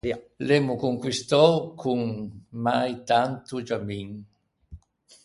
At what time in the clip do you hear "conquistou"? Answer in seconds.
0.85-1.51